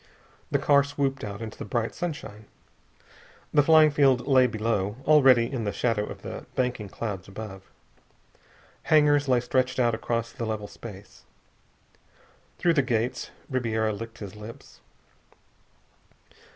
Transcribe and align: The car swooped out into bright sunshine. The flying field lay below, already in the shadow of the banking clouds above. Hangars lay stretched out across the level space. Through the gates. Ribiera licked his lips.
The 0.49 0.57
car 0.57 0.83
swooped 0.83 1.23
out 1.23 1.43
into 1.43 1.63
bright 1.63 1.93
sunshine. 1.93 2.45
The 3.53 3.61
flying 3.61 3.91
field 3.91 4.25
lay 4.25 4.47
below, 4.47 4.95
already 5.05 5.45
in 5.45 5.63
the 5.63 5.71
shadow 5.71 6.03
of 6.07 6.23
the 6.23 6.47
banking 6.55 6.89
clouds 6.89 7.27
above. 7.27 7.69
Hangars 8.85 9.27
lay 9.27 9.41
stretched 9.41 9.77
out 9.79 9.93
across 9.93 10.31
the 10.31 10.45
level 10.47 10.67
space. 10.67 11.21
Through 12.57 12.73
the 12.73 12.81
gates. 12.81 13.29
Ribiera 13.47 13.93
licked 13.93 14.17
his 14.17 14.35
lips. 14.35 14.79